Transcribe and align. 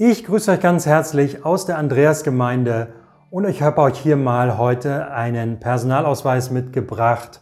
Ich 0.00 0.24
grüße 0.24 0.52
euch 0.52 0.60
ganz 0.60 0.86
herzlich 0.86 1.44
aus 1.44 1.66
der 1.66 1.76
Andreasgemeinde 1.76 2.94
und 3.30 3.48
ich 3.48 3.62
habe 3.62 3.80
euch 3.80 3.98
hier 3.98 4.16
mal 4.16 4.56
heute 4.56 5.10
einen 5.10 5.58
Personalausweis 5.58 6.52
mitgebracht. 6.52 7.40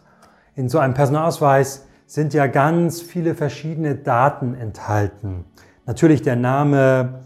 In 0.55 0.67
so 0.67 0.79
einem 0.79 0.95
Personalausweis 0.95 1.85
sind 2.07 2.33
ja 2.33 2.47
ganz 2.47 2.99
viele 2.99 3.35
verschiedene 3.35 3.93
Daten 3.93 4.55
enthalten. 4.55 5.45
Natürlich 5.85 6.23
der 6.23 6.35
Name, 6.35 7.25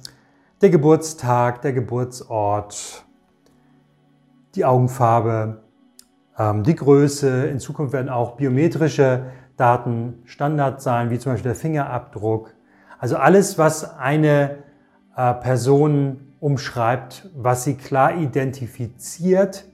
der 0.61 0.69
Geburtstag, 0.69 1.61
der 1.61 1.71
Geburtsort, 1.71 3.05
die 4.55 4.65
Augenfarbe, 4.65 5.63
ähm, 6.37 6.63
die 6.63 6.75
Größe. 6.75 7.45
In 7.45 7.61
Zukunft 7.61 7.93
werden 7.93 8.09
auch 8.09 8.35
biometrische 8.35 9.27
Daten 9.55 10.23
Standard 10.25 10.81
sein, 10.81 11.09
wie 11.09 11.19
zum 11.19 11.31
Beispiel 11.31 11.51
der 11.51 11.55
Fingerabdruck. 11.55 12.53
Also 12.99 13.15
alles, 13.15 13.57
was 13.57 13.97
eine 13.97 14.69
äh, 15.15 15.33
Person 15.35 16.33
umschreibt, 16.39 17.29
was 17.35 17.63
sie 17.63 17.75
klar 17.75 18.15
identifiziert. 18.15 19.65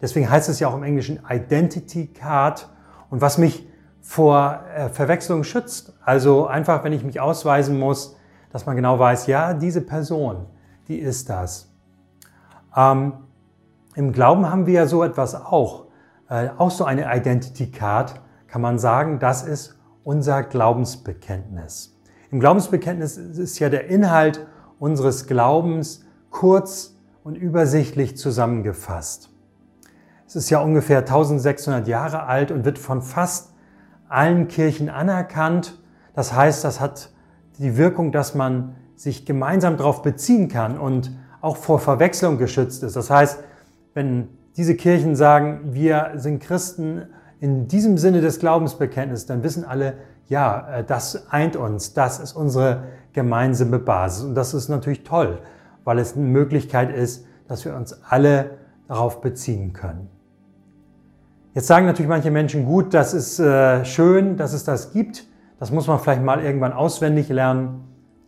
Deswegen 0.00 0.30
heißt 0.30 0.48
es 0.48 0.60
ja 0.60 0.68
auch 0.68 0.74
im 0.74 0.82
Englischen 0.82 1.20
Identity 1.28 2.06
Card 2.06 2.68
und 3.10 3.20
was 3.20 3.38
mich 3.38 3.66
vor 4.00 4.60
äh, 4.76 4.88
Verwechslung 4.90 5.44
schützt. 5.44 5.94
Also 6.04 6.46
einfach, 6.46 6.84
wenn 6.84 6.92
ich 6.92 7.04
mich 7.04 7.20
ausweisen 7.20 7.78
muss, 7.78 8.16
dass 8.52 8.66
man 8.66 8.76
genau 8.76 8.98
weiß, 8.98 9.26
ja, 9.26 9.54
diese 9.54 9.80
Person, 9.80 10.46
die 10.88 10.98
ist 10.98 11.28
das. 11.30 11.72
Ähm, 12.76 13.14
Im 13.94 14.12
Glauben 14.12 14.48
haben 14.48 14.66
wir 14.66 14.74
ja 14.74 14.86
so 14.86 15.02
etwas 15.02 15.34
auch, 15.34 15.86
äh, 16.28 16.50
auch 16.58 16.70
so 16.70 16.84
eine 16.84 17.12
Identity 17.12 17.70
Card, 17.70 18.20
kann 18.46 18.60
man 18.60 18.78
sagen, 18.78 19.18
das 19.18 19.42
ist 19.42 19.76
unser 20.04 20.42
Glaubensbekenntnis. 20.42 21.98
Im 22.30 22.40
Glaubensbekenntnis 22.40 23.16
ist 23.16 23.58
ja 23.58 23.68
der 23.68 23.86
Inhalt 23.88 24.46
unseres 24.84 25.26
Glaubens 25.26 26.04
kurz 26.28 26.94
und 27.22 27.36
übersichtlich 27.36 28.18
zusammengefasst. 28.18 29.30
Es 30.26 30.36
ist 30.36 30.50
ja 30.50 30.60
ungefähr 30.60 30.98
1600 30.98 31.88
Jahre 31.88 32.24
alt 32.24 32.50
und 32.50 32.66
wird 32.66 32.78
von 32.78 33.00
fast 33.00 33.54
allen 34.10 34.46
Kirchen 34.46 34.90
anerkannt. 34.90 35.80
Das 36.12 36.34
heißt, 36.34 36.64
das 36.64 36.80
hat 36.80 37.08
die 37.58 37.78
Wirkung, 37.78 38.12
dass 38.12 38.34
man 38.34 38.76
sich 38.94 39.24
gemeinsam 39.24 39.78
darauf 39.78 40.02
beziehen 40.02 40.48
kann 40.48 40.78
und 40.78 41.16
auch 41.40 41.56
vor 41.56 41.78
Verwechslung 41.78 42.36
geschützt 42.36 42.82
ist. 42.82 42.94
Das 42.94 43.08
heißt, 43.08 43.38
wenn 43.94 44.28
diese 44.58 44.74
Kirchen 44.74 45.16
sagen, 45.16 45.60
wir 45.72 46.12
sind 46.16 46.42
Christen 46.42 47.06
in 47.44 47.68
diesem 47.68 47.98
Sinne 47.98 48.22
des 48.22 48.38
Glaubensbekenntnisses, 48.38 49.26
dann 49.26 49.42
wissen 49.42 49.66
alle, 49.66 49.98
ja, 50.30 50.78
äh, 50.78 50.82
das 50.84 51.30
eint 51.30 51.56
uns, 51.56 51.92
das 51.92 52.18
ist 52.18 52.32
unsere 52.32 52.84
gemeinsame 53.12 53.78
Basis. 53.78 54.24
Und 54.24 54.34
das 54.34 54.54
ist 54.54 54.70
natürlich 54.70 55.04
toll, 55.04 55.40
weil 55.84 55.98
es 55.98 56.16
eine 56.16 56.24
Möglichkeit 56.24 56.90
ist, 56.90 57.26
dass 57.46 57.66
wir 57.66 57.76
uns 57.76 58.02
alle 58.08 58.52
darauf 58.88 59.20
beziehen 59.20 59.74
können. 59.74 60.08
Jetzt 61.52 61.66
sagen 61.66 61.84
natürlich 61.84 62.08
manche 62.08 62.30
Menschen, 62.30 62.64
gut, 62.64 62.94
das 62.94 63.12
ist 63.12 63.38
äh, 63.38 63.84
schön, 63.84 64.38
dass 64.38 64.54
es 64.54 64.64
das 64.64 64.94
gibt. 64.94 65.26
Das 65.60 65.70
muss 65.70 65.86
man 65.86 65.98
vielleicht 65.98 66.22
mal 66.22 66.42
irgendwann 66.42 66.72
auswendig 66.72 67.28
lernen. 67.28 67.84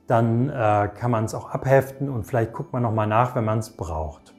Dann 0.09 0.51
äh, 0.51 0.91
kann 0.95 1.11
man 1.11 1.25
es 1.25 1.35
auch 1.35 1.49
abheften 1.49 2.11
und 2.11 2.25
vielleicht 2.25 2.53
guckt 2.53 2.75
man 2.75 2.83
nochmal 2.83 3.07
nach, 3.07 3.35
wenn 3.35 3.47
man 3.47 3.61
es 3.61 3.71
braucht. 3.71 4.35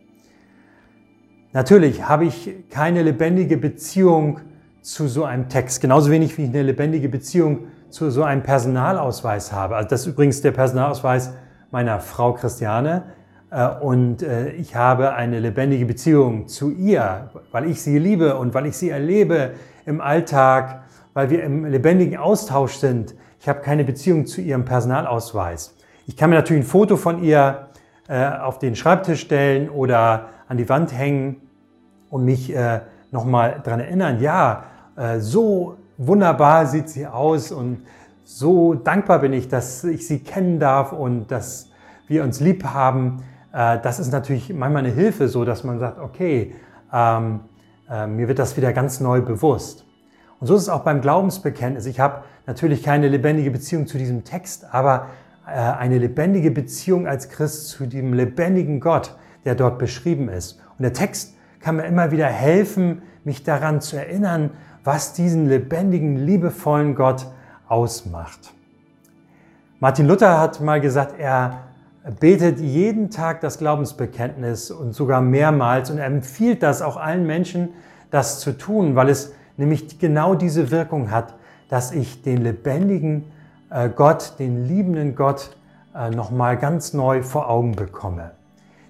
Natürlich 1.52 2.08
habe 2.08 2.26
ich 2.26 2.70
keine 2.70 3.02
lebendige 3.02 3.58
Beziehung 3.58 4.42
zu 4.88 5.10
so 5.10 5.26
einem 5.26 5.50
Text, 5.50 5.82
genauso 5.82 6.10
wenig 6.12 6.38
wie 6.38 6.44
ich 6.44 6.50
eine 6.50 6.64
lebendige 6.64 7.10
Beziehung 7.10 7.68
zu 7.90 8.10
so 8.10 8.24
einem 8.24 8.42
Personalausweis 8.42 9.52
habe. 9.52 9.76
Also 9.76 9.90
das 9.90 10.02
ist 10.02 10.08
übrigens 10.08 10.42
der 10.42 10.52
Personalausweis 10.52 11.34
meiner 11.72 12.00
Frau 12.00 12.32
Christiane. 12.32 13.04
Äh, 13.52 13.68
und 13.68 14.24
äh, 14.24 14.52
ich 14.52 14.78
habe 14.78 15.14
eine 15.14 15.42
lebendige 15.42 15.86
Beziehung 15.86 16.48
zu 16.48 16.72
ihr, 16.72 17.32
weil 17.52 17.70
ich 17.70 17.82
sie 17.82 18.00
liebe 18.00 18.38
und 18.38 18.54
weil 18.54 18.66
ich 18.66 18.78
sie 18.78 18.90
erlebe 18.90 19.52
im 19.86 20.00
Alltag, 20.00 20.84
weil 21.14 21.30
wir 21.30 21.44
im 21.44 21.66
lebendigen 21.66 22.16
Austausch 22.16 22.76
sind. 22.76 23.14
Ich 23.42 23.50
habe 23.50 23.60
keine 23.60 23.84
Beziehung 23.84 24.26
zu 24.26 24.40
ihrem 24.40 24.64
Personalausweis. 24.64 25.76
Ich 26.06 26.16
kann 26.16 26.30
mir 26.30 26.38
natürlich 26.38 26.64
ein 26.64 26.68
Foto 26.68 26.96
von 26.96 27.22
ihr 27.22 27.68
äh, 28.08 28.26
auf 28.26 28.58
den 28.58 28.78
Schreibtisch 28.78 29.20
stellen 29.20 29.70
oder 29.70 30.30
an 30.48 30.56
die 30.56 30.70
Wand 30.70 30.98
hängen 30.98 31.42
und 32.10 32.24
mich 32.24 32.56
nochmal 33.12 33.60
daran 33.66 33.82
erinnern, 33.82 34.22
ja, 34.22 34.64
so 35.20 35.78
wunderbar 35.98 36.66
sieht 36.66 36.90
sie 36.90 37.06
aus 37.06 37.52
und 37.52 37.82
so 38.24 38.74
dankbar 38.74 39.20
bin 39.20 39.32
ich, 39.32 39.48
dass 39.48 39.84
ich 39.84 40.06
sie 40.06 40.20
kennen 40.20 40.60
darf 40.60 40.92
und 40.92 41.28
dass 41.32 41.70
wir 42.08 42.24
uns 42.24 42.40
lieb 42.40 42.66
haben. 42.66 43.24
Äh, 43.54 43.80
das 43.82 44.00
ist 44.00 44.12
natürlich 44.12 44.54
manchmal 44.54 44.86
eine 44.86 44.94
Hilfe, 44.94 45.28
so 45.28 45.46
dass 45.46 45.64
man 45.64 45.80
sagt, 45.80 46.00
okay, 46.00 46.54
ähm, 46.92 47.40
äh, 47.90 48.06
mir 48.06 48.28
wird 48.28 48.40
das 48.40 48.58
wieder 48.58 48.74
ganz 48.74 49.00
neu 49.00 49.22
bewusst. 49.22 49.86
Und 50.40 50.48
so 50.48 50.56
ist 50.56 50.64
es 50.64 50.70
auch 50.70 50.82
beim 50.82 51.02
Glaubensbekenntnis. 51.02 51.86
Ich 51.86 52.00
habe 52.00 52.24
natürlich 52.46 52.84
keine 52.84 53.08
lebendige 53.08 53.50
Beziehung 53.50 53.88
zu 53.88 53.98
diesem 53.98 54.24
Text, 54.24 54.66
aber 54.74 55.08
äh, 55.48 55.52
eine 55.52 55.98
lebendige 55.98 56.52
Beziehung 56.52 57.08
als 57.08 57.30
Christ 57.30 57.70
zu 57.70 57.86
dem 57.86 58.14
lebendigen 58.14 58.80
Gott, 58.80 59.16
der 59.46 59.56
dort 59.56 59.80
beschrieben 59.80 60.28
ist. 60.28 60.60
Und 60.78 60.84
der 60.84 60.94
Text 60.94 61.36
kann 61.62 61.78
mir 61.78 61.86
immer 61.86 62.12
wieder 62.12 62.28
helfen, 62.28 63.02
mich 63.24 63.44
daran 63.44 63.82
zu 63.82 63.96
erinnern, 63.96 64.52
was 64.88 65.12
diesen 65.12 65.50
lebendigen, 65.50 66.16
liebevollen 66.16 66.96
Gott 66.96 67.28
ausmacht. 67.68 68.54
Martin 69.82 70.08
Luther 70.08 70.40
hat 70.40 70.62
mal 70.62 70.80
gesagt, 70.80 71.20
er 71.20 71.66
betet 72.22 72.62
jeden 72.62 73.10
Tag 73.10 73.42
das 73.42 73.58
Glaubensbekenntnis 73.58 74.72
und 74.72 74.94
sogar 74.94 75.20
mehrmals 75.20 75.92
und 75.92 75.98
er 75.98 76.06
empfiehlt 76.06 76.64
das 76.64 76.82
auch 76.82 76.96
allen 76.96 77.28
Menschen, 77.28 77.68
das 78.12 78.40
zu 78.40 78.58
tun, 78.58 78.96
weil 78.96 79.10
es 79.10 79.34
nämlich 79.58 80.00
genau 80.00 80.36
diese 80.36 80.72
Wirkung 80.72 81.12
hat, 81.12 81.34
dass 81.68 81.92
ich 81.92 82.22
den 82.22 82.38
lebendigen 82.38 83.26
äh, 83.70 83.90
Gott, 83.90 84.36
den 84.40 84.70
liebenden 84.70 85.16
Gott 85.16 85.58
äh, 85.94 86.12
nochmal 86.12 86.56
ganz 86.56 86.94
neu 86.94 87.24
vor 87.24 87.50
Augen 87.50 87.74
bekomme. 87.76 88.32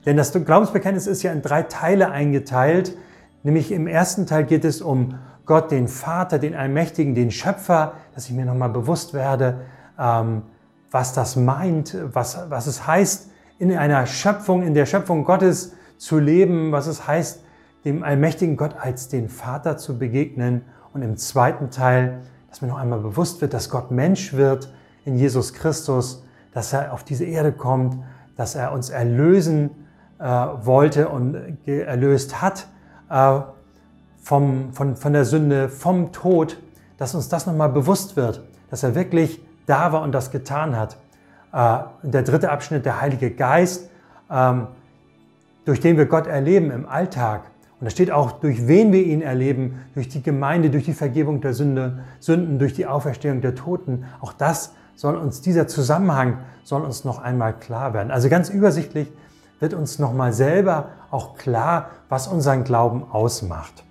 Denn 0.06 0.16
das 0.16 0.31
Glaubensbekenntnis 0.31 1.08
ist 1.08 1.24
ja 1.24 1.31
in 1.31 1.41
drei 1.41 1.64
Teile 1.64 2.12
eingeteilt. 2.12 2.96
Nämlich 3.41 3.72
im 3.72 3.88
ersten 3.88 4.28
Teil 4.28 4.44
geht 4.44 4.64
es 4.64 4.84
um 4.84 5.16
Gott, 5.47 5.72
den 5.72 5.88
Vater, 5.88 6.38
den 6.38 6.56
Allmächtigen, 6.56 7.16
den 7.16 7.31
Schöpfer, 7.31 7.94
dass 8.13 8.30
ich 8.30 8.35
mir 8.35 8.46
nochmal 8.46 8.69
bewusst 8.69 9.13
werde, 9.13 9.62
ähm, 9.97 10.44
was 10.91 11.13
das 11.13 11.35
meint, 11.35 11.97
was, 12.13 12.50
was 12.50 12.68
es 12.68 12.85
heißt, 12.85 13.31
in 13.58 13.75
einer 13.75 14.06
Schöpfung, 14.06 14.62
in 14.62 14.74
der 14.74 14.85
Schöpfung 14.85 15.24
Gottes 15.24 15.74
zu 15.97 16.19
leben, 16.19 16.72
was 16.72 16.88
es 16.88 17.08
heißt, 17.08 17.44
dem 17.85 18.03
allmächtigen 18.03 18.58
Gott 18.58 18.75
als 18.80 19.08
den 19.08 19.30
Vater 19.30 19.78
zu 19.78 19.97
begegnen. 19.97 20.62
Und 20.94 21.02
im 21.02 21.18
zweiten 21.18 21.72
Teil, 21.72 22.19
dass 22.50 22.62
mir 22.62 22.68
noch 22.68 22.78
einmal 22.78 23.00
bewusst 23.00 23.41
wird, 23.41 23.53
dass 23.53 23.69
Gott 23.69 23.90
Mensch 23.91 24.34
wird 24.34 24.72
in 25.06 25.16
Jesus 25.16 25.53
Christus, 25.53 26.24
dass 26.53 26.74
er 26.74 26.94
auf 26.94 27.03
diese 27.03 27.25
Erde 27.25 27.52
kommt, 27.52 28.03
dass 28.35 28.56
er 28.56 28.72
uns 28.72 28.90
erlösen 28.90 29.72
äh, 30.19 30.24
wollte 30.25 31.09
und 31.09 31.35
erlöst 31.66 32.41
hat. 32.41 32.68
Äh, 33.09 33.40
vom, 34.27 34.73
von, 34.73 34.97
von 34.97 35.13
der 35.13 35.23
Sünde, 35.23 35.69
vom 35.69 36.11
Tod, 36.11 36.57
dass 36.97 37.15
uns 37.15 37.29
das 37.29 37.45
nochmal 37.45 37.69
bewusst 37.69 38.17
wird, 38.17 38.43
dass 38.69 38.83
er 38.83 38.93
wirklich 38.93 39.41
da 39.67 39.93
war 39.93 40.01
und 40.01 40.11
das 40.11 40.31
getan 40.31 40.75
hat. 40.75 40.97
Äh, 41.53 41.77
der 42.03 42.23
dritte 42.23 42.51
Abschnitt, 42.51 42.85
der 42.85 42.99
Heilige 42.99 43.31
Geist, 43.31 43.89
ähm, 44.29 44.67
durch 45.63 45.79
den 45.79 45.95
wir 45.95 46.07
Gott 46.07 46.27
erleben 46.27 46.71
im 46.71 46.89
Alltag. 46.89 47.43
Und 47.79 47.85
da 47.85 47.89
steht 47.89 48.11
auch, 48.11 48.33
durch 48.33 48.67
wen 48.67 48.91
wir 48.91 49.01
ihn 49.01 49.21
erleben, 49.21 49.79
durch 49.93 50.09
die 50.09 50.21
Gemeinde, 50.21 50.71
durch 50.71 50.83
die 50.83 50.93
Vergebung 50.93 51.39
der 51.39 51.53
Sünde, 51.53 51.99
Sünden, 52.19 52.59
durch 52.59 52.73
die 52.73 52.85
Auferstehung 52.85 53.39
der 53.39 53.55
Toten. 53.55 54.03
Auch 54.19 54.33
das 54.33 54.73
soll 54.95 55.16
uns, 55.16 55.39
dieser 55.39 55.69
Zusammenhang 55.69 56.39
soll 56.66 56.81
uns 56.81 57.05
noch 57.05 57.19
einmal 57.19 57.53
klar 57.53 57.93
werden. 57.93 58.11
Also 58.11 58.27
ganz 58.27 58.49
übersichtlich 58.49 59.09
wird 59.61 59.73
uns 59.73 59.99
nochmal 59.99 60.34
selber 60.34 60.90
auch 61.11 61.37
klar, 61.37 61.91
was 62.09 62.28
unseren 62.28 62.66
Glauben 62.66 63.05
ausmacht. 63.09 63.86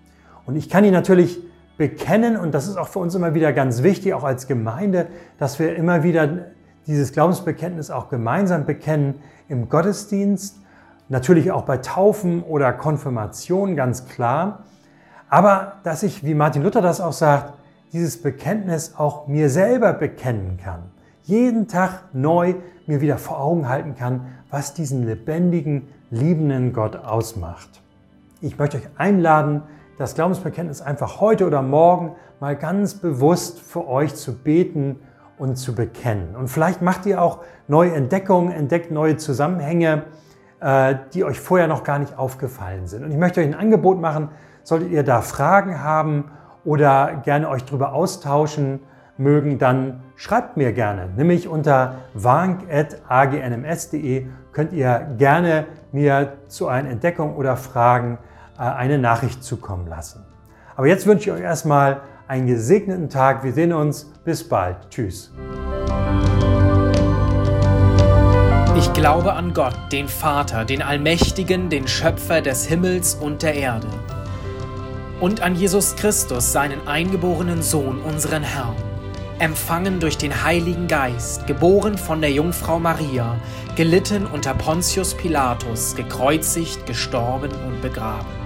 Und 0.46 0.56
ich 0.56 0.70
kann 0.70 0.84
ihn 0.84 0.92
natürlich 0.92 1.38
bekennen, 1.76 2.36
und 2.36 2.54
das 2.54 2.68
ist 2.68 2.76
auch 2.76 2.88
für 2.88 3.00
uns 3.00 3.14
immer 3.14 3.34
wieder 3.34 3.52
ganz 3.52 3.82
wichtig, 3.82 4.14
auch 4.14 4.24
als 4.24 4.46
Gemeinde, 4.46 5.08
dass 5.38 5.58
wir 5.58 5.76
immer 5.76 6.02
wieder 6.02 6.46
dieses 6.86 7.12
Glaubensbekenntnis 7.12 7.90
auch 7.90 8.08
gemeinsam 8.08 8.64
bekennen 8.64 9.16
im 9.48 9.68
Gottesdienst, 9.68 10.60
natürlich 11.08 11.52
auch 11.52 11.62
bei 11.62 11.78
Taufen 11.78 12.42
oder 12.42 12.72
Konfirmation, 12.72 13.76
ganz 13.76 14.06
klar. 14.06 14.64
Aber 15.28 15.74
dass 15.82 16.02
ich, 16.02 16.24
wie 16.24 16.34
Martin 16.34 16.62
Luther 16.62 16.80
das 16.80 17.00
auch 17.00 17.12
sagt, 17.12 17.54
dieses 17.92 18.20
Bekenntnis 18.20 18.94
auch 18.96 19.26
mir 19.26 19.50
selber 19.50 19.92
bekennen 19.92 20.58
kann. 20.62 20.80
Jeden 21.24 21.66
Tag 21.68 22.04
neu 22.12 22.54
mir 22.86 23.00
wieder 23.00 23.18
vor 23.18 23.40
Augen 23.40 23.68
halten 23.68 23.96
kann, 23.96 24.26
was 24.50 24.74
diesen 24.74 25.06
lebendigen, 25.06 25.88
liebenden 26.10 26.72
Gott 26.72 26.96
ausmacht. 26.96 27.68
Ich 28.40 28.58
möchte 28.58 28.76
euch 28.76 28.88
einladen, 28.96 29.62
das 29.98 30.14
Glaubensbekenntnis 30.14 30.82
einfach 30.82 31.20
heute 31.20 31.46
oder 31.46 31.62
morgen 31.62 32.16
mal 32.40 32.56
ganz 32.56 32.94
bewusst 32.94 33.60
für 33.60 33.88
euch 33.88 34.14
zu 34.14 34.36
beten 34.36 35.00
und 35.38 35.56
zu 35.56 35.74
bekennen. 35.74 36.36
Und 36.36 36.48
vielleicht 36.48 36.82
macht 36.82 37.06
ihr 37.06 37.22
auch 37.22 37.38
neue 37.68 37.94
Entdeckungen, 37.94 38.52
entdeckt 38.52 38.90
neue 38.90 39.16
Zusammenhänge, 39.16 40.02
äh, 40.60 40.96
die 41.14 41.24
euch 41.24 41.40
vorher 41.40 41.68
noch 41.68 41.84
gar 41.84 41.98
nicht 41.98 42.18
aufgefallen 42.18 42.86
sind. 42.86 43.04
Und 43.04 43.10
ich 43.10 43.18
möchte 43.18 43.40
euch 43.40 43.46
ein 43.46 43.54
Angebot 43.54 43.98
machen, 44.00 44.28
solltet 44.62 44.90
ihr 44.90 45.02
da 45.02 45.22
Fragen 45.22 45.82
haben 45.82 46.30
oder 46.64 47.22
gerne 47.24 47.48
euch 47.48 47.64
darüber 47.64 47.92
austauschen 47.92 48.80
mögen, 49.18 49.58
dann 49.58 50.02
schreibt 50.14 50.56
mir 50.56 50.72
gerne. 50.72 51.08
Nämlich 51.16 51.48
unter 51.48 51.96
wank.agnms.de 52.14 54.28
könnt 54.52 54.72
ihr 54.72 55.08
gerne 55.18 55.66
mir 55.92 56.38
zu 56.48 56.68
euren 56.68 56.86
Entdeckungen 56.86 57.36
oder 57.36 57.56
Fragen 57.56 58.18
eine 58.58 58.98
Nachricht 58.98 59.42
zukommen 59.44 59.86
lassen. 59.86 60.24
Aber 60.76 60.86
jetzt 60.86 61.06
wünsche 61.06 61.30
ich 61.30 61.36
euch 61.36 61.42
erstmal 61.42 62.02
einen 62.28 62.46
gesegneten 62.46 63.08
Tag. 63.08 63.44
Wir 63.44 63.52
sehen 63.52 63.72
uns. 63.72 64.12
Bis 64.24 64.46
bald. 64.48 64.76
Tschüss. 64.90 65.32
Ich 68.76 68.92
glaube 68.92 69.32
an 69.32 69.54
Gott, 69.54 69.76
den 69.90 70.08
Vater, 70.08 70.64
den 70.64 70.82
Allmächtigen, 70.82 71.70
den 71.70 71.88
Schöpfer 71.88 72.42
des 72.42 72.66
Himmels 72.66 73.14
und 73.14 73.42
der 73.42 73.54
Erde. 73.54 73.86
Und 75.20 75.40
an 75.40 75.54
Jesus 75.54 75.96
Christus, 75.96 76.52
seinen 76.52 76.86
eingeborenen 76.86 77.62
Sohn, 77.62 78.02
unseren 78.02 78.42
Herrn, 78.42 78.76
empfangen 79.38 79.98
durch 79.98 80.18
den 80.18 80.44
Heiligen 80.44 80.88
Geist, 80.88 81.46
geboren 81.46 81.96
von 81.96 82.20
der 82.20 82.32
Jungfrau 82.32 82.78
Maria, 82.78 83.36
gelitten 83.76 84.26
unter 84.26 84.52
Pontius 84.52 85.14
Pilatus, 85.14 85.94
gekreuzigt, 85.94 86.84
gestorben 86.84 87.52
und 87.66 87.80
begraben 87.80 88.45